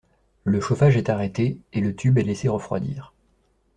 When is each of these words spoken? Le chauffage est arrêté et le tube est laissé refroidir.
Le 0.45 0.59
chauffage 0.59 0.97
est 0.97 1.09
arrêté 1.11 1.59
et 1.73 1.79
le 1.79 1.95
tube 1.95 2.17
est 2.17 2.23
laissé 2.23 2.47
refroidir. 2.49 3.13